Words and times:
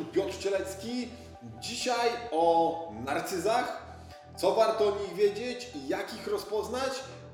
tu 0.00 0.06
Piotr 0.06 0.38
Cielecki. 0.38 1.08
Dzisiaj 1.60 2.10
o 2.32 2.92
narcyzach, 3.06 3.82
co 4.36 4.54
warto 4.54 4.88
o 4.88 4.98
nich 5.00 5.14
wiedzieć, 5.14 5.70
jak 5.88 6.14
ich 6.14 6.26
rozpoznać 6.26 6.90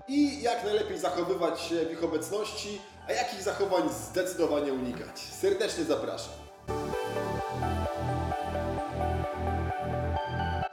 i 0.08 0.42
jak 0.42 0.64
najlepiej 0.64 0.98
zachowywać 0.98 1.60
się 1.60 1.86
w 1.86 1.92
ich 1.92 2.04
obecności, 2.04 2.80
a 3.08 3.12
jakich 3.12 3.42
zachowań 3.42 3.88
zdecydowanie 4.10 4.72
unikać. 4.72 5.20
Serdecznie 5.40 5.84
zapraszam. 5.84 6.32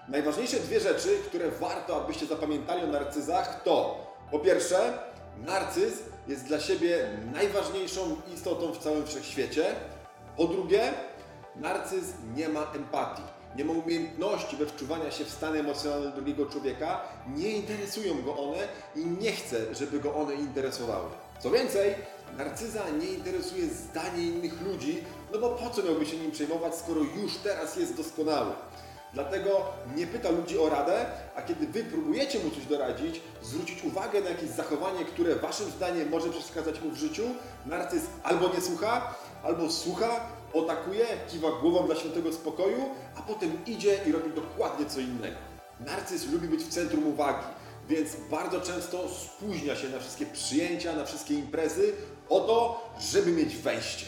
Najważniejsze 0.07 0.59
dwie 0.59 0.79
rzeczy, 0.79 1.17
które 1.27 1.51
warto, 1.51 2.03
abyście 2.03 2.25
zapamiętali 2.25 2.83
o 2.83 2.87
narcyzach, 2.87 3.63
to 3.63 4.07
po 4.31 4.39
pierwsze, 4.39 4.97
narcyz 5.37 5.93
jest 6.27 6.45
dla 6.45 6.59
siebie 6.59 7.09
najważniejszą 7.33 8.15
istotą 8.33 8.71
w 8.73 8.77
całym 8.77 9.07
wszechświecie. 9.07 9.75
Po 10.37 10.47
drugie, 10.47 10.93
narcyz 11.55 12.05
nie 12.35 12.49
ma 12.49 12.71
empatii, 12.75 13.23
nie 13.55 13.65
ma 13.65 13.73
umiejętności 13.73 14.55
we 14.57 14.65
wczuwania 14.65 15.11
się 15.11 15.25
w 15.25 15.29
stany 15.29 15.59
emocjonalne 15.59 16.11
drugiego 16.11 16.45
człowieka, 16.45 17.01
nie 17.27 17.49
interesują 17.49 18.21
go 18.21 18.37
one 18.37 18.67
i 18.95 19.05
nie 19.05 19.31
chce, 19.31 19.75
żeby 19.75 19.99
go 19.99 20.15
one 20.15 20.35
interesowały. 20.35 21.09
Co 21.39 21.51
więcej, 21.51 21.95
narcyza 22.37 22.89
nie 22.99 23.07
interesuje 23.07 23.67
zdanie 23.67 24.23
innych 24.23 24.61
ludzi, 24.61 25.03
no 25.33 25.39
bo 25.39 25.49
po 25.49 25.69
co 25.69 25.83
miałby 25.83 26.05
się 26.05 26.17
nim 26.17 26.31
przejmować, 26.31 26.75
skoro 26.75 27.01
już 27.01 27.37
teraz 27.37 27.77
jest 27.77 27.97
doskonały. 27.97 28.51
Dlatego 29.13 29.65
nie 29.95 30.07
pyta 30.07 30.29
ludzi 30.29 30.59
o 30.59 30.69
radę, 30.69 31.05
a 31.35 31.41
kiedy 31.41 31.67
wy 31.67 31.83
próbujecie 31.83 32.39
mu 32.39 32.49
coś 32.49 32.65
doradzić, 32.65 33.21
zwrócić 33.41 33.83
uwagę 33.83 34.21
na 34.21 34.29
jakieś 34.29 34.49
zachowanie, 34.49 35.05
które 35.05 35.35
waszym 35.35 35.71
zdaniem 35.71 36.09
może 36.09 36.29
przeszkadzać 36.29 36.81
mu 36.81 36.89
w 36.89 36.97
życiu, 36.97 37.23
narcyz 37.65 38.03
albo 38.23 38.47
nie 38.47 38.61
słucha, 38.61 39.15
albo 39.43 39.71
słucha, 39.71 40.19
atakuje, 40.59 41.05
kiwa 41.31 41.51
głową 41.61 41.85
dla 41.85 41.95
świętego 41.95 42.33
spokoju, 42.33 42.85
a 43.15 43.21
potem 43.21 43.65
idzie 43.65 43.99
i 44.07 44.11
robi 44.11 44.33
dokładnie 44.35 44.85
co 44.85 44.99
innego. 44.99 45.37
Narcyz 45.79 46.31
lubi 46.31 46.47
być 46.47 46.63
w 46.63 46.69
centrum 46.69 47.07
uwagi, 47.07 47.45
więc 47.89 48.09
bardzo 48.31 48.61
często 48.61 49.09
spóźnia 49.09 49.75
się 49.75 49.89
na 49.89 49.99
wszystkie 49.99 50.25
przyjęcia, 50.25 50.95
na 50.95 51.05
wszystkie 51.05 51.33
imprezy, 51.33 51.93
po 52.29 52.39
to, 52.39 52.89
żeby 52.99 53.31
mieć 53.31 53.55
wejście 53.55 54.05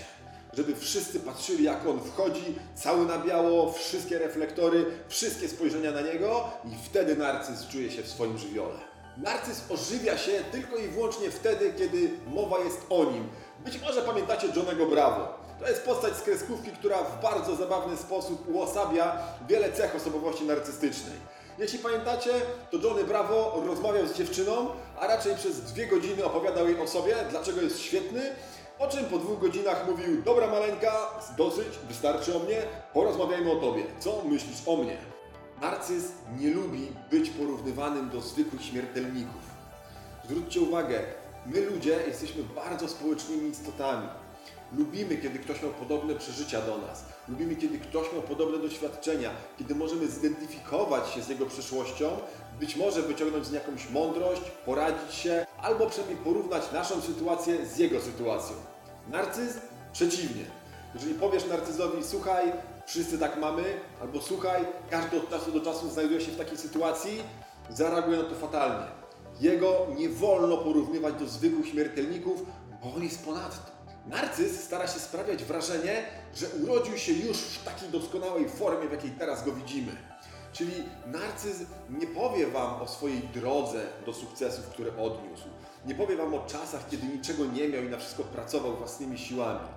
żeby 0.56 0.76
wszyscy 0.76 1.20
patrzyli, 1.20 1.64
jak 1.64 1.88
on 1.88 2.00
wchodzi, 2.00 2.56
cały 2.76 3.06
na 3.06 3.20
biało, 3.20 3.72
wszystkie 3.72 4.18
reflektory, 4.18 4.86
wszystkie 5.08 5.48
spojrzenia 5.50 5.92
na 5.92 6.02
niego 6.02 6.50
i 6.66 6.86
wtedy 6.86 7.16
narcyz 7.16 7.68
czuje 7.68 7.92
się 7.92 8.04
w 8.04 8.08
swoim 8.08 8.38
żywiole. 8.38 8.76
Narcyz 9.18 9.64
ożywia 9.70 10.18
się 10.18 10.32
tylko 10.52 10.78
i 10.78 10.88
wyłącznie 10.88 11.32
wtedy, 11.32 11.74
kiedy 11.78 12.10
mowa 12.28 12.60
jest 12.60 12.82
o 12.90 13.04
nim. 13.04 13.28
Być 13.66 13.82
może 13.82 14.02
pamiętacie 14.02 14.48
Johnego 14.56 14.86
Bravo. 14.86 15.45
To 15.60 15.70
jest 15.70 15.86
postać 15.86 16.18
z 16.18 16.22
kreskówki, 16.22 16.72
która 16.72 17.04
w 17.04 17.22
bardzo 17.22 17.56
zabawny 17.56 17.98
sposób 17.98 18.56
uosabia 18.56 19.18
wiele 19.48 19.72
cech 19.72 19.96
osobowości 19.96 20.46
narcystycznej. 20.46 21.16
Jeśli 21.58 21.80
pamiętacie, 21.80 22.32
to 22.72 22.78
Johnny 22.78 23.04
Bravo 23.04 23.64
rozmawiał 23.68 24.08
z 24.08 24.14
dziewczyną, 24.14 24.68
a 25.00 25.08
raczej 25.08 25.36
przez 25.36 25.62
dwie 25.62 25.88
godziny 25.88 26.26
opowiadał 26.26 26.68
jej 26.68 26.82
o 26.82 26.88
sobie, 26.88 27.16
dlaczego 27.30 27.62
jest 27.62 27.80
świetny, 27.80 28.22
po 28.78 28.88
czym 28.88 29.06
po 29.06 29.18
dwóch 29.18 29.40
godzinach 29.40 29.88
mówił, 29.88 30.22
dobra 30.22 30.48
maleńka, 30.48 31.10
dosyć, 31.38 31.68
wystarczy 31.88 32.36
o 32.36 32.40
mnie, 32.40 32.62
porozmawiajmy 32.94 33.52
o 33.52 33.56
tobie. 33.56 33.84
Co 34.00 34.22
myślisz 34.26 34.58
o 34.66 34.78
mnie? 34.78 34.98
Narcyz 35.62 36.04
nie 36.40 36.50
lubi 36.50 36.92
być 37.12 37.30
porównywanym 37.30 38.10
do 38.10 38.22
zwykłych 38.22 38.64
śmiertelników. 38.64 39.42
Zwróćcie 40.26 40.62
uwagę, 40.62 41.00
my 41.46 41.62
ludzie 41.62 42.00
jesteśmy 42.08 42.44
bardzo 42.44 42.88
społecznymi 42.88 43.50
istotami. 43.50 44.08
Lubimy, 44.78 45.18
kiedy 45.18 45.40
ktoś 45.40 45.62
miał 45.62 45.72
podobne 45.72 46.16
przeżycia 46.16 46.62
do 46.62 46.78
nas. 46.78 47.06
Lubimy, 47.30 47.56
kiedy 47.56 47.80
ktoś 47.80 48.14
miał 48.14 48.22
podobne 48.22 48.58
doświadczenia, 48.58 49.30
kiedy 49.58 49.76
możemy 49.76 50.08
zidentyfikować 50.08 51.10
się 51.10 51.22
z 51.22 51.30
jego 51.30 51.46
przeszłością, 51.46 52.10
być 52.60 52.76
może 52.76 53.02
wyciągnąć 53.02 53.46
z 53.46 53.52
niej 53.52 53.62
jakąś 53.62 53.90
mądrość, 53.90 54.42
poradzić 54.66 55.16
się, 55.16 55.46
albo 55.62 55.90
przynajmniej 55.90 56.24
porównać 56.24 56.72
naszą 56.72 57.02
sytuację 57.02 57.66
z 57.66 57.78
jego 57.78 58.02
sytuacją. 58.02 58.56
Narcyz 59.12 59.58
przeciwnie. 59.94 60.46
Jeżeli 60.94 61.14
powiesz 61.14 61.46
narcyzowi, 61.48 62.04
słuchaj, 62.04 62.52
wszyscy 62.86 63.20
tak 63.20 63.38
mamy, 63.38 63.64
albo 64.02 64.22
słuchaj, 64.22 64.66
każdy 64.90 65.18
od 65.18 65.30
czasu 65.30 65.52
do 65.52 65.62
czasu 65.62 65.90
znajduje 65.90 66.22
się 66.22 66.32
w 66.32 66.38
takiej 66.38 66.58
sytuacji, 66.58 67.22
zareaguje 67.70 68.18
na 68.18 68.24
to 68.24 68.36
fatalnie. 68.36 68.86
Jego 69.42 69.88
nie 69.98 70.10
wolno 70.10 70.58
porównywać 70.58 71.14
do 71.14 71.28
zwykłych 71.28 71.68
śmiertelników, 71.68 72.46
bo 72.84 72.94
on 72.96 73.04
jest 73.04 73.26
ponadto. 73.26 73.75
Narcyz 74.06 74.64
stara 74.64 74.88
się 74.88 75.00
sprawiać 75.00 75.44
wrażenie, 75.44 76.04
że 76.36 76.48
urodził 76.64 76.98
się 76.98 77.14
już 77.14 77.38
w 77.38 77.64
takiej 77.64 77.90
doskonałej 77.90 78.50
formie, 78.50 78.88
w 78.88 78.92
jakiej 78.92 79.12
teraz 79.12 79.46
go 79.46 79.52
widzimy. 79.52 79.92
Czyli 80.54 80.84
narcyz 81.06 81.58
nie 81.90 82.08
powie 82.08 82.48
Wam 82.48 82.82
o 82.82 82.88
swojej 82.88 83.22
drodze 83.22 83.88
do 84.06 84.14
sukcesów, 84.14 84.66
które 84.66 84.98
odniósł. 84.98 85.44
Nie 85.86 85.96
powie 85.96 86.16
Wam 86.16 86.34
o 86.34 86.46
czasach, 86.46 86.90
kiedy 86.90 87.08
niczego 87.08 87.46
nie 87.46 87.68
miał 87.70 87.84
i 87.84 87.90
na 87.90 87.98
wszystko 87.98 88.24
pracował 88.24 88.78
własnymi 88.78 89.18
siłami. 89.18 89.68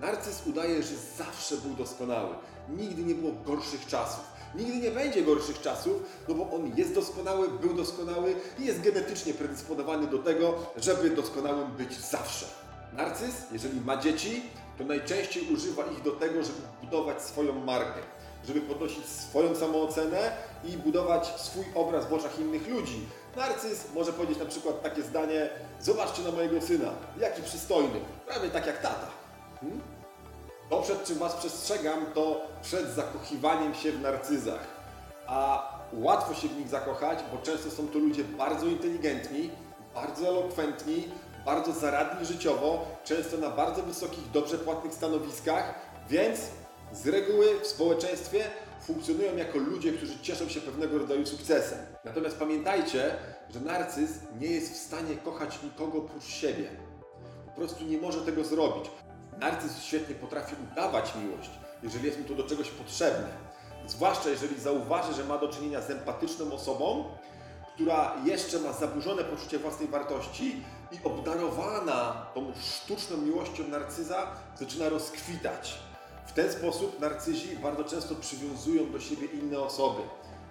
Narcyz 0.00 0.42
udaje, 0.46 0.82
że 0.82 0.94
zawsze 1.18 1.56
był 1.56 1.74
doskonały. 1.74 2.34
Nigdy 2.68 3.02
nie 3.02 3.14
było 3.14 3.32
gorszych 3.32 3.86
czasów. 3.86 4.24
Nigdy 4.54 4.78
nie 4.78 4.90
będzie 4.90 5.22
gorszych 5.22 5.60
czasów, 5.60 6.02
no 6.28 6.34
bo 6.34 6.50
on 6.50 6.72
jest 6.76 6.94
doskonały, 6.94 7.48
był 7.48 7.74
doskonały 7.74 8.36
i 8.58 8.64
jest 8.64 8.80
genetycznie 8.80 9.34
predysponowany 9.34 10.06
do 10.06 10.18
tego, 10.18 10.54
żeby 10.76 11.10
doskonałym 11.10 11.72
być 11.72 11.98
zawsze. 11.98 12.46
Narcyz, 12.92 13.34
jeżeli 13.52 13.80
ma 13.80 13.96
dzieci, 13.96 14.42
to 14.78 14.84
najczęściej 14.84 15.54
używa 15.54 15.82
ich 15.86 16.02
do 16.02 16.10
tego, 16.10 16.42
żeby 16.42 16.58
budować 16.82 17.22
swoją 17.22 17.52
markę, 17.52 18.00
żeby 18.46 18.60
podnosić 18.60 19.06
swoją 19.06 19.56
samoocenę 19.56 20.32
i 20.64 20.76
budować 20.76 21.40
swój 21.40 21.64
obraz 21.74 22.08
w 22.08 22.12
oczach 22.12 22.38
innych 22.38 22.68
ludzi. 22.68 23.06
Narcyz 23.36 23.86
może 23.94 24.12
powiedzieć 24.12 24.38
na 24.38 24.44
przykład 24.44 24.82
takie 24.82 25.02
zdanie: 25.02 25.48
Zobaczcie 25.80 26.22
na 26.22 26.30
mojego 26.30 26.60
syna, 26.60 26.90
jaki 27.20 27.42
przystojny, 27.42 28.00
prawie 28.26 28.50
tak 28.50 28.66
jak 28.66 28.82
tata. 28.82 29.06
Hmm? 29.60 29.80
To, 30.70 30.82
przed 30.82 31.04
czym 31.04 31.18
Was 31.18 31.34
przestrzegam, 31.34 32.06
to 32.14 32.40
przed 32.62 32.88
zakochiwaniem 32.88 33.74
się 33.74 33.92
w 33.92 34.00
narcyzach. 34.00 34.66
A 35.26 35.68
łatwo 35.92 36.34
się 36.34 36.48
w 36.48 36.56
nich 36.58 36.68
zakochać, 36.68 37.18
bo 37.32 37.38
często 37.38 37.70
są 37.70 37.88
to 37.88 37.98
ludzie 37.98 38.24
bardzo 38.24 38.66
inteligentni, 38.66 39.50
bardzo 39.94 40.28
elokwentni, 40.28 41.08
bardzo 41.44 41.72
zaradni 41.72 42.26
życiowo, 42.26 42.86
często 43.04 43.36
na 43.36 43.50
bardzo 43.50 43.82
wysokich, 43.82 44.30
dobrze 44.30 44.58
płatnych 44.58 44.94
stanowiskach, 44.94 45.74
więc 46.10 46.40
z 46.92 47.06
reguły 47.06 47.60
w 47.60 47.66
społeczeństwie 47.66 48.44
funkcjonują 48.82 49.36
jako 49.36 49.58
ludzie, 49.58 49.92
którzy 49.92 50.20
cieszą 50.20 50.48
się 50.48 50.60
pewnego 50.60 50.98
rodzaju 50.98 51.26
sukcesem. 51.26 51.78
Natomiast 52.04 52.38
pamiętajcie, 52.38 53.14
że 53.54 53.60
narcyz 53.60 54.10
nie 54.40 54.46
jest 54.46 54.72
w 54.72 54.76
stanie 54.76 55.16
kochać 55.16 55.62
nikogo 55.62 55.98
oprócz 55.98 56.24
siebie. 56.24 56.70
Po 57.46 57.52
prostu 57.52 57.84
nie 57.84 57.98
może 57.98 58.20
tego 58.20 58.44
zrobić. 58.44 58.90
Narcyz 59.38 59.82
świetnie 59.82 60.14
potrafi 60.14 60.56
udawać 60.72 61.12
miłość, 61.14 61.50
jeżeli 61.82 62.06
jest 62.06 62.18
mu 62.18 62.24
to 62.24 62.34
do 62.34 62.42
czegoś 62.42 62.68
potrzebne. 62.68 63.28
Zwłaszcza 63.86 64.30
jeżeli 64.30 64.60
zauważy, 64.60 65.14
że 65.14 65.24
ma 65.24 65.38
do 65.38 65.48
czynienia 65.48 65.80
z 65.80 65.90
empatyczną 65.90 66.52
osobą, 66.52 67.04
która 67.74 68.16
jeszcze 68.24 68.58
ma 68.58 68.72
zaburzone 68.72 69.24
poczucie 69.24 69.58
własnej 69.58 69.88
wartości 69.88 70.62
i 70.92 71.04
obdarowana 71.04 72.26
tą 72.34 72.52
sztuczną 72.60 73.16
miłością 73.16 73.68
narcyza 73.68 74.26
zaczyna 74.58 74.88
rozkwitać. 74.88 75.78
W 76.26 76.32
ten 76.32 76.52
sposób 76.52 77.00
narcyzi 77.00 77.56
bardzo 77.56 77.84
często 77.84 78.14
przywiązują 78.14 78.92
do 78.92 79.00
siebie 79.00 79.26
inne 79.26 79.60
osoby. 79.60 80.02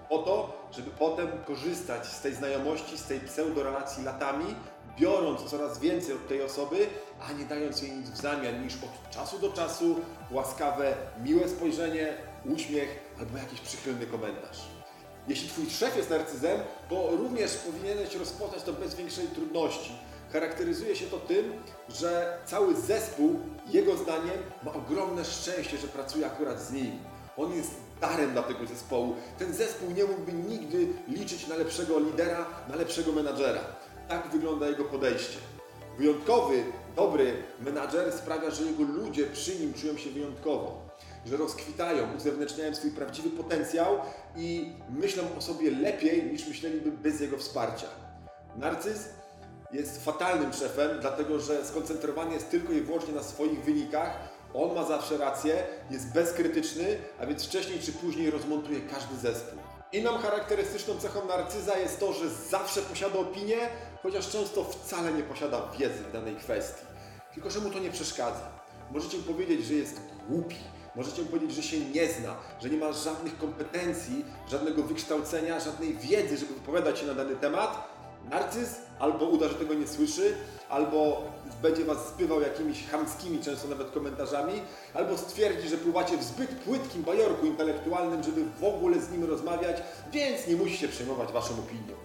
Po 0.09 0.17
to, 0.17 0.67
żeby 0.71 0.91
potem 0.91 1.27
korzystać 1.47 2.07
z 2.07 2.21
tej 2.21 2.33
znajomości, 2.33 2.97
z 2.97 3.03
tej 3.03 3.19
pseudorelacji 3.19 4.03
latami, 4.03 4.55
biorąc 4.99 5.49
coraz 5.49 5.79
więcej 5.79 6.13
od 6.13 6.27
tej 6.27 6.41
osoby, 6.41 6.87
a 7.21 7.31
nie 7.31 7.45
dając 7.45 7.81
jej 7.81 7.91
nic 7.91 8.09
w 8.09 8.17
zamian 8.17 8.63
niż 8.63 8.73
od 8.75 9.11
czasu 9.11 9.39
do 9.39 9.51
czasu 9.51 9.95
łaskawe, 10.31 10.95
miłe 11.23 11.49
spojrzenie, 11.49 12.17
uśmiech 12.45 12.99
albo 13.19 13.37
jakiś 13.37 13.59
przychylny 13.59 14.05
komentarz. 14.05 14.61
Jeśli 15.27 15.49
Twój 15.49 15.69
szef 15.69 15.97
jest 15.97 16.09
narcyzem, 16.09 16.59
to 16.89 17.09
również 17.11 17.57
powinieneś 17.57 18.15
rozpoznać 18.15 18.63
to 18.63 18.73
bez 18.73 18.95
większej 18.95 19.27
trudności. 19.27 19.91
Charakteryzuje 20.33 20.95
się 20.95 21.05
to 21.05 21.17
tym, 21.17 21.53
że 21.89 22.37
cały 22.45 22.75
zespół, 22.75 23.39
jego 23.67 23.97
zdaniem, 23.97 24.37
ma 24.63 24.73
ogromne 24.73 25.25
szczęście, 25.25 25.77
że 25.77 25.87
pracuje 25.87 26.25
akurat 26.25 26.61
z 26.61 26.71
nim. 26.71 26.91
On 27.37 27.53
jest 27.53 27.71
darem 28.01 28.31
dla 28.31 28.43
tego 28.43 28.65
zespołu. 28.65 29.15
Ten 29.39 29.53
zespół 29.53 29.91
nie 29.91 30.03
mógłby 30.03 30.33
nigdy 30.33 30.87
liczyć 31.07 31.47
na 31.47 31.55
lepszego 31.55 31.99
lidera, 31.99 32.45
na 32.69 32.75
lepszego 32.75 33.11
menadżera. 33.11 33.61
Tak 34.07 34.27
wygląda 34.31 34.67
jego 34.67 34.83
podejście. 34.83 35.37
Wyjątkowy, 35.97 36.63
dobry 36.95 37.33
menadżer 37.61 38.13
sprawia, 38.13 38.51
że 38.51 38.63
jego 38.63 38.83
ludzie 38.83 39.27
przy 39.27 39.59
nim 39.59 39.73
czują 39.73 39.97
się 39.97 40.09
wyjątkowo 40.09 40.91
że 41.25 41.37
rozkwitają, 41.37 42.15
uzewnętrzniają 42.17 42.75
swój 42.75 42.91
prawdziwy 42.91 43.29
potencjał 43.29 43.99
i 44.35 44.73
myślą 44.89 45.23
o 45.37 45.41
sobie 45.41 45.71
lepiej 45.71 46.23
niż 46.23 46.47
myśleliby 46.47 46.91
bez 46.91 47.21
jego 47.21 47.37
wsparcia. 47.37 47.87
Narcyz 48.55 49.09
jest 49.73 50.05
fatalnym 50.05 50.53
szefem, 50.53 50.97
dlatego 51.01 51.39
że 51.39 51.65
skoncentrowany 51.65 52.33
jest 52.33 52.49
tylko 52.51 52.73
i 52.73 52.81
wyłącznie 52.81 53.13
na 53.13 53.23
swoich 53.23 53.63
wynikach, 53.63 54.19
On 54.53 54.75
ma 54.75 54.85
zawsze 54.85 55.17
rację, 55.17 55.63
jest 55.89 56.13
bezkrytyczny, 56.13 56.97
a 57.19 57.25
więc 57.25 57.45
wcześniej 57.45 57.79
czy 57.79 57.91
później 57.91 58.31
rozmontuje 58.31 58.81
każdy 58.81 59.17
zespół. 59.17 59.59
Inną 59.91 60.17
charakterystyczną 60.17 60.99
cechą 60.99 61.25
narcyza 61.25 61.77
jest 61.77 61.99
to, 61.99 62.13
że 62.13 62.29
zawsze 62.29 62.81
posiada 62.81 63.19
opinię, 63.19 63.57
chociaż 64.03 64.29
często 64.29 64.63
wcale 64.63 65.13
nie 65.13 65.23
posiada 65.23 65.61
wiedzy 65.79 66.03
w 66.03 66.11
danej 66.11 66.35
kwestii. 66.35 66.85
Tylko, 67.33 67.49
że 67.49 67.59
mu 67.59 67.69
to 67.69 67.79
nie 67.79 67.91
przeszkadza. 67.91 68.49
Możecie 68.91 69.17
mu 69.17 69.23
powiedzieć, 69.23 69.65
że 69.65 69.73
jest 69.73 69.99
głupi, 70.29 70.55
możecie 70.95 71.21
mu 71.21 71.27
powiedzieć, 71.27 71.55
że 71.55 71.63
się 71.63 71.79
nie 71.79 72.07
zna, 72.07 72.35
że 72.61 72.69
nie 72.69 72.77
ma 72.77 72.93
żadnych 72.93 73.37
kompetencji, 73.37 74.25
żadnego 74.49 74.83
wykształcenia, 74.83 75.59
żadnej 75.59 75.97
wiedzy, 75.97 76.37
żeby 76.37 76.53
wypowiadać 76.53 76.99
się 76.99 77.05
na 77.05 77.13
dany 77.13 77.35
temat. 77.35 78.00
Narcyz 78.29 78.75
albo 78.99 79.25
uda, 79.25 79.47
że 79.47 79.55
tego 79.55 79.73
nie 79.73 79.87
słyszy, 79.87 80.35
albo 80.69 81.21
będzie 81.61 81.85
was 81.85 82.07
zbywał 82.07 82.41
jakimiś 82.41 82.87
chamskimi, 82.87 83.39
często 83.39 83.67
nawet 83.67 83.91
komentarzami, 83.91 84.61
albo 84.93 85.17
stwierdzi, 85.17 85.69
że 85.69 85.77
pływacie 85.77 86.17
w 86.17 86.23
zbyt 86.23 86.49
płytkim 86.49 87.03
bajorku 87.03 87.45
intelektualnym, 87.45 88.23
żeby 88.23 88.45
w 88.59 88.63
ogóle 88.63 89.01
z 89.01 89.11
nim 89.11 89.23
rozmawiać, 89.23 89.77
więc 90.11 90.47
nie 90.47 90.55
musi 90.55 90.77
się 90.77 90.87
przejmować 90.87 91.31
waszą 91.31 91.53
opinią. 91.53 91.95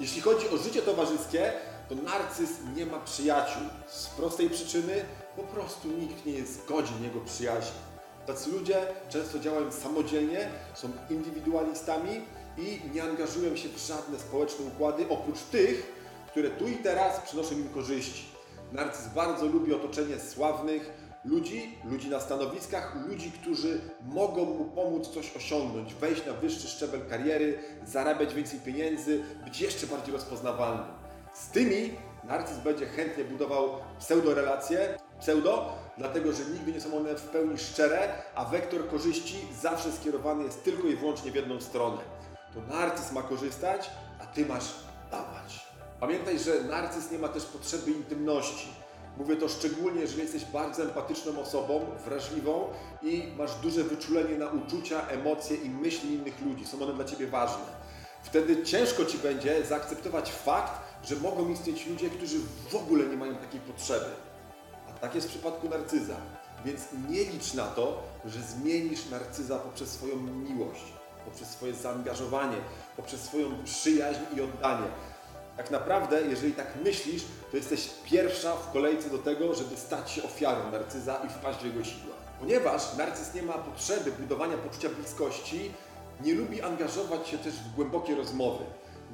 Jeśli 0.00 0.20
chodzi 0.20 0.48
o 0.48 0.56
życie 0.56 0.82
towarzyskie, 0.82 1.52
to 1.88 1.94
narcyz 1.94 2.50
nie 2.76 2.86
ma 2.86 2.98
przyjaciół. 2.98 3.62
Z 3.86 4.06
prostej 4.06 4.50
przyczyny 4.50 5.04
po 5.36 5.42
prostu 5.42 5.88
nikt 5.88 6.26
nie 6.26 6.32
jest 6.32 6.66
godzien 6.66 7.02
jego 7.04 7.20
przyjaźni. 7.20 7.78
Tacy 8.26 8.50
ludzie 8.50 8.86
często 9.08 9.38
działają 9.38 9.72
samodzielnie, 9.72 10.48
są 10.74 10.88
indywidualistami 11.10 12.20
i 12.58 12.80
nie 12.94 13.02
angażują 13.02 13.56
się 13.56 13.68
w 13.68 13.78
żadne 13.78 14.18
społeczne 14.18 14.64
układy 14.66 15.08
oprócz 15.08 15.40
tych, 15.40 15.92
które 16.30 16.50
tu 16.50 16.68
i 16.68 16.76
teraz 16.76 17.20
przynoszą 17.20 17.54
im 17.54 17.68
korzyści. 17.68 18.24
Narcyz 18.72 19.08
bardzo 19.14 19.46
lubi 19.46 19.74
otoczenie 19.74 20.20
sławnych 20.20 20.90
ludzi, 21.24 21.78
ludzi 21.84 22.08
na 22.08 22.20
stanowiskach, 22.20 22.96
ludzi, 23.08 23.32
którzy 23.32 23.80
mogą 24.02 24.44
mu 24.44 24.64
pomóc 24.64 25.08
coś 25.08 25.36
osiągnąć, 25.36 25.94
wejść 25.94 26.26
na 26.26 26.32
wyższy 26.32 26.68
szczebel 26.68 27.00
kariery, 27.10 27.58
zarabiać 27.86 28.34
więcej 28.34 28.60
pieniędzy, 28.60 29.24
być 29.44 29.60
jeszcze 29.60 29.86
bardziej 29.86 30.12
rozpoznawalnym. 30.12 30.86
Z 31.34 31.48
tymi 31.48 31.90
narcyz 32.24 32.58
będzie 32.58 32.86
chętnie 32.86 33.24
budował 33.24 33.68
pseudorelacje, 33.98 34.98
pseudo, 35.20 35.72
dlatego 35.98 36.32
że 36.32 36.44
nigdy 36.44 36.72
nie 36.72 36.80
są 36.80 36.96
one 36.96 37.14
w 37.14 37.22
pełni 37.22 37.58
szczere, 37.58 38.08
a 38.34 38.44
wektor 38.44 38.88
korzyści 38.88 39.36
zawsze 39.60 39.92
skierowany 39.92 40.44
jest 40.44 40.64
tylko 40.64 40.88
i 40.88 40.96
wyłącznie 40.96 41.30
w 41.30 41.34
jedną 41.34 41.60
stronę. 41.60 41.98
To 42.56 42.74
narcyz 42.74 43.12
ma 43.12 43.22
korzystać, 43.22 43.90
a 44.20 44.26
ty 44.26 44.46
masz 44.46 44.74
dawać. 45.10 45.66
Pamiętaj, 46.00 46.38
że 46.38 46.62
narcyz 46.62 47.10
nie 47.10 47.18
ma 47.18 47.28
też 47.28 47.44
potrzeby 47.44 47.90
intymności. 47.90 48.68
Mówię 49.16 49.36
to 49.36 49.48
szczególnie, 49.48 50.00
jeżeli 50.00 50.22
jesteś 50.22 50.44
bardzo 50.44 50.82
empatyczną 50.82 51.40
osobą, 51.40 51.86
wrażliwą 52.04 52.68
i 53.02 53.32
masz 53.36 53.54
duże 53.54 53.84
wyczulenie 53.84 54.38
na 54.38 54.46
uczucia, 54.46 55.08
emocje 55.08 55.56
i 55.56 55.70
myśli 55.70 56.14
innych 56.14 56.40
ludzi. 56.40 56.66
Są 56.66 56.82
one 56.82 56.92
dla 56.92 57.04
Ciebie 57.04 57.26
ważne. 57.26 57.64
Wtedy 58.22 58.62
ciężko 58.62 59.04
Ci 59.04 59.18
będzie 59.18 59.66
zaakceptować 59.66 60.32
fakt, 60.32 60.72
że 61.04 61.16
mogą 61.16 61.48
istnieć 61.48 61.86
ludzie, 61.86 62.10
którzy 62.10 62.38
w 62.70 62.74
ogóle 62.74 63.06
nie 63.06 63.16
mają 63.16 63.36
takiej 63.36 63.60
potrzeby. 63.60 64.10
A 64.90 64.92
tak 64.92 65.14
jest 65.14 65.26
w 65.26 65.30
przypadku 65.30 65.68
narcyza. 65.68 66.16
Więc 66.64 66.82
nie 67.08 67.24
licz 67.24 67.54
na 67.54 67.66
to, 67.66 68.02
że 68.24 68.42
zmienisz 68.42 69.10
narcyza 69.10 69.58
poprzez 69.58 69.90
swoją 69.90 70.16
miłość, 70.16 70.92
poprzez 71.26 71.48
swoje 71.48 71.74
zaangażowanie, 71.74 72.56
poprzez 72.96 73.20
swoją 73.20 73.64
przyjaźń 73.64 74.20
i 74.36 74.40
oddanie. 74.40 74.86
Tak 75.56 75.70
naprawdę, 75.70 76.22
jeżeli 76.22 76.52
tak 76.52 76.66
myślisz, 76.84 77.22
to 77.50 77.56
jesteś 77.56 77.90
pierwsza 78.04 78.56
w 78.56 78.72
kolejce 78.72 79.10
do 79.10 79.18
tego, 79.18 79.54
żeby 79.54 79.76
stać 79.76 80.10
się 80.10 80.22
ofiarą 80.22 80.70
narcyza 80.72 81.20
i 81.26 81.28
wpaść 81.28 81.58
w 81.58 81.64
jego 81.64 81.84
sidła. 81.84 82.14
Ponieważ 82.40 82.96
narcyz 82.96 83.34
nie 83.34 83.42
ma 83.42 83.52
potrzeby 83.52 84.12
budowania 84.12 84.56
poczucia 84.58 84.88
bliskości, 84.88 85.72
nie 86.20 86.34
lubi 86.34 86.62
angażować 86.62 87.28
się 87.28 87.38
też 87.38 87.54
w 87.54 87.74
głębokie 87.74 88.14
rozmowy. 88.14 88.64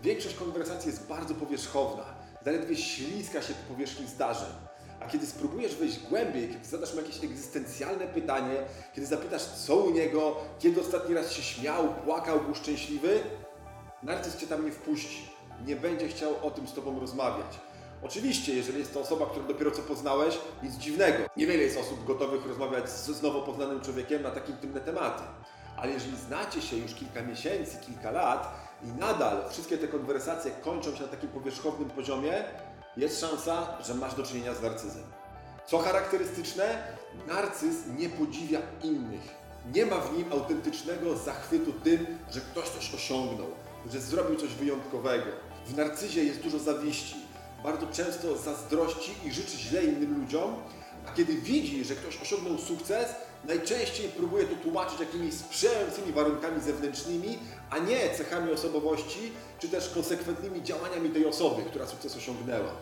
Większość 0.03 0.35
konwersacji 0.35 0.91
jest 0.91 1.07
bardzo 1.07 1.35
powierzchowna, 1.35 2.05
zaledwie 2.45 2.77
śliska 2.77 3.43
się 3.43 3.55
po 3.55 3.75
powierzchni 3.75 4.07
zdarzeń. 4.07 4.72
A 5.03 5.09
kiedy 5.09 5.27
spróbujesz 5.27 5.77
wejść 5.77 5.99
głębiej, 5.99 6.49
kiedy 6.49 6.65
zadasz 6.65 6.95
mu 6.95 7.01
jakieś 7.01 7.25
egzystencjalne 7.25 8.07
pytanie, 8.07 8.57
kiedy 8.95 9.07
zapytasz, 9.07 9.43
co 9.43 9.77
u 9.77 9.91
niego, 9.91 10.37
kiedy 10.59 10.81
ostatni 10.81 11.15
raz 11.15 11.33
się 11.33 11.43
śmiał, 11.43 11.95
płakał, 12.05 12.41
był 12.41 12.55
szczęśliwy, 12.55 13.21
narcyz 14.03 14.37
cię 14.37 14.47
tam 14.47 14.65
nie 14.65 14.73
wpuści. 14.73 15.33
Nie 15.67 15.77
będzie 15.77 16.09
chciał 16.09 16.35
o 16.43 16.51
tym 16.51 16.69
z 16.69 16.73
tobą 16.73 17.01
rozmawiać. 17.01 17.61
Oczywiście, 18.03 18.55
jeżeli 18.55 18.79
jest 18.79 18.95
to 18.95 19.01
osoba, 19.01 19.27
którą 19.27 19.47
dopiero 19.47 19.71
co 19.71 19.83
poznałeś, 19.83 20.39
nic 20.63 20.75
dziwnego. 20.75 21.25
Niewiele 21.37 21.63
jest 21.63 21.79
osób 21.79 22.05
gotowych 22.05 22.47
rozmawiać 22.47 22.91
z, 22.91 23.23
nowo 23.23 23.43
poznanym 23.43 23.81
człowiekiem 23.81 24.23
na 24.23 24.31
tak 24.31 24.49
intymne 24.49 24.81
tematy. 24.81 25.23
Ale 25.77 25.93
jeżeli 25.93 26.17
znacie 26.17 26.63
się 26.63 26.77
już 26.77 26.95
kilka 26.95 27.23
miesięcy, 27.23 27.77
kilka 27.87 28.11
lat 28.11 28.55
i 28.85 29.01
nadal 29.01 29.51
wszystkie 29.51 29.79
te 29.79 29.89
konwersacje 29.89 30.51
kończą 30.51 30.95
się 30.95 31.03
na 31.03 31.09
takim 31.09 31.29
powierzchownym 31.29 31.91
poziomie, 31.91 32.45
jest 32.97 33.21
szansa, 33.21 33.83
że 33.87 33.95
masz 33.95 34.15
do 34.15 34.23
czynienia 34.23 34.55
z 34.55 34.63
narcyzem. 34.63 35.03
Co 35.67 35.79
charakterystyczne, 35.79 36.83
narcyz 37.29 37.77
nie 37.99 38.09
podziwia 38.09 38.61
innych. 38.83 39.43
Nie 39.75 39.87
ma 39.87 39.97
w 39.97 40.17
nim 40.17 40.33
autentycznego 40.33 41.17
zachwytu 41.17 41.73
tym, 41.73 42.07
że 42.31 42.41
ktoś 42.41 42.69
coś 42.69 42.95
osiągnął, 42.95 43.49
że 43.93 44.01
zrobił 44.01 44.37
coś 44.37 44.51
wyjątkowego. 44.51 45.27
W 45.67 45.77
narcyzie 45.77 46.25
jest 46.25 46.41
dużo 46.41 46.59
zawiści, 46.59 47.17
bardzo 47.63 47.87
często 47.87 48.39
zazdrości 48.39 49.15
i 49.25 49.33
życzy 49.33 49.57
źle 49.57 49.85
innym 49.85 50.21
ludziom, 50.21 50.55
a 51.07 51.13
kiedy 51.13 51.35
widzi, 51.35 51.85
że 51.85 51.95
ktoś 51.95 52.23
osiągnął 52.23 52.59
sukces, 52.59 53.07
najczęściej 53.45 54.09
próbuje 54.09 54.45
to 54.45 54.57
tłumaczyć 54.57 55.01
jakimiś 55.01 55.35
sprzyjającymi 55.35 56.13
warunkami 56.13 56.61
zewnętrznymi, 56.61 57.39
a 57.71 57.79
nie 57.79 58.11
cechami 58.17 58.53
osobowości, 58.53 59.33
czy 59.59 59.69
też 59.69 59.89
konsekwentnymi 59.89 60.63
działaniami 60.63 61.11
tej 61.11 61.27
osoby, 61.27 61.63
która 61.63 61.87
sukces 61.87 62.17
osiągnęła. 62.17 62.73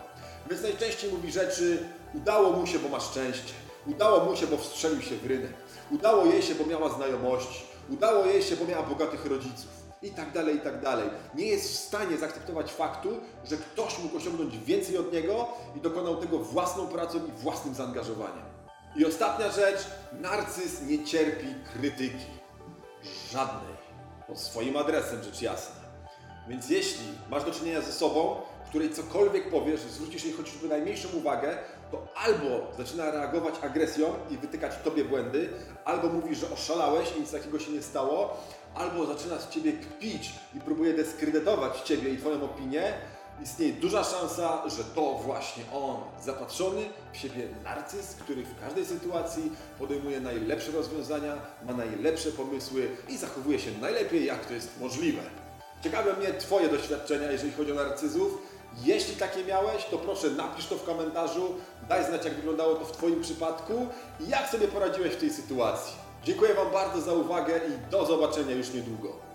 Więc 0.50 0.62
najczęściej 0.62 1.12
mówi 1.12 1.32
rzeczy, 1.32 1.88
udało 2.14 2.52
mu 2.52 2.66
się, 2.66 2.78
bo 2.78 2.88
ma 2.88 3.00
szczęście, 3.00 3.54
udało 3.86 4.24
mu 4.24 4.36
się, 4.36 4.46
bo 4.46 4.56
wstrzelił 4.56 5.02
się 5.02 5.16
w 5.16 5.26
rynek, 5.26 5.52
udało 5.90 6.26
jej 6.26 6.42
się, 6.42 6.54
bo 6.54 6.66
miała 6.66 6.88
znajomości, 6.88 7.62
udało 7.88 8.26
jej 8.26 8.42
się, 8.42 8.56
bo 8.56 8.64
miała 8.64 8.82
bogatych 8.82 9.26
rodziców 9.26 9.79
i 10.02 10.10
tak 10.10 10.32
dalej, 10.32 10.56
i 10.56 10.60
tak 10.60 10.80
dalej. 10.80 11.08
Nie 11.34 11.46
jest 11.46 11.72
w 11.72 11.76
stanie 11.76 12.16
zaakceptować 12.16 12.72
faktu, 12.72 13.08
że 13.44 13.56
ktoś 13.56 13.98
mógł 13.98 14.16
osiągnąć 14.16 14.58
więcej 14.58 14.98
od 14.98 15.12
niego 15.12 15.48
i 15.76 15.80
dokonał 15.80 16.16
tego 16.16 16.38
własną 16.38 16.86
pracą 16.86 17.18
i 17.18 17.32
własnym 17.32 17.74
zaangażowaniem. 17.74 18.44
I 18.96 19.06
ostatnia 19.06 19.50
rzecz, 19.50 19.86
narcyz 20.20 20.82
nie 20.82 21.04
cierpi 21.04 21.46
krytyki. 21.72 22.26
Żadnej. 23.32 23.74
Pod 24.26 24.38
swoim 24.38 24.76
adresem, 24.76 25.22
rzecz 25.22 25.42
jasna. 25.42 25.80
Więc 26.48 26.70
jeśli 26.70 27.06
masz 27.30 27.44
do 27.44 27.52
czynienia 27.52 27.80
ze 27.80 27.92
sobą, 27.92 28.36
której 28.68 28.94
cokolwiek 28.94 29.50
powiesz, 29.50 29.80
zwrócisz 29.80 30.24
jej 30.24 30.32
choćby 30.32 30.68
najmniejszą 30.68 31.08
uwagę, 31.08 31.58
to 31.90 32.06
albo 32.14 32.72
zaczyna 32.78 33.10
reagować 33.10 33.54
agresją 33.62 34.14
i 34.30 34.36
wytykać 34.36 34.72
tobie 34.84 35.04
błędy, 35.04 35.48
albo 35.84 36.08
mówi, 36.08 36.34
że 36.34 36.50
oszalałeś 36.50 37.16
i 37.16 37.20
nic 37.20 37.30
takiego 37.30 37.58
się 37.58 37.72
nie 37.72 37.82
stało, 37.82 38.36
albo 38.74 39.06
zaczyna 39.06 39.38
z 39.38 39.48
ciebie 39.48 39.72
kpić 39.72 40.32
i 40.54 40.60
próbuje 40.60 40.94
dyskredytować 40.94 41.80
ciebie 41.80 42.10
i 42.10 42.18
twoją 42.18 42.44
opinię, 42.44 42.94
istnieje 43.42 43.72
duża 43.72 44.04
szansa, 44.04 44.62
że 44.68 44.84
to 44.84 45.14
właśnie 45.14 45.64
on, 45.72 45.96
zapatrzony 46.24 46.82
w 47.12 47.16
siebie 47.16 47.48
narcyz, 47.64 48.14
który 48.14 48.42
w 48.42 48.60
każdej 48.60 48.86
sytuacji 48.86 49.52
podejmuje 49.78 50.20
najlepsze 50.20 50.72
rozwiązania, 50.72 51.36
ma 51.66 51.72
najlepsze 51.72 52.30
pomysły 52.30 52.88
i 53.08 53.16
zachowuje 53.16 53.58
się 53.58 53.70
najlepiej, 53.80 54.26
jak 54.26 54.46
to 54.46 54.54
jest 54.54 54.80
możliwe. 54.80 55.22
Ciekawe 55.84 56.16
mnie 56.16 56.34
Twoje 56.34 56.68
doświadczenia, 56.68 57.32
jeżeli 57.32 57.52
chodzi 57.52 57.72
o 57.72 57.74
narcyzów. 57.74 58.38
Jeśli 58.84 59.16
takie 59.16 59.44
miałeś, 59.44 59.84
to 59.84 59.98
proszę 59.98 60.30
napisz 60.30 60.66
to 60.66 60.76
w 60.76 60.84
komentarzu, 60.84 61.54
daj 61.88 62.04
znać, 62.04 62.24
jak 62.24 62.34
wyglądało 62.34 62.74
to 62.74 62.84
w 62.84 62.92
Twoim 62.92 63.20
przypadku 63.20 63.86
i 64.20 64.28
jak 64.28 64.48
sobie 64.48 64.68
poradziłeś 64.68 65.12
w 65.12 65.20
tej 65.20 65.30
sytuacji. 65.30 65.94
Dziękuję 66.24 66.54
Wam 66.54 66.70
bardzo 66.72 67.00
za 67.00 67.12
uwagę 67.12 67.60
i 67.68 67.90
do 67.90 68.06
zobaczenia 68.06 68.54
już 68.54 68.74
niedługo. 68.74 69.29